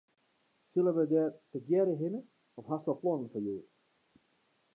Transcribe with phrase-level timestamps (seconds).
[0.71, 2.21] Sille we dêr tegearre hinne
[2.57, 3.67] of hast al plannen foar hjoed?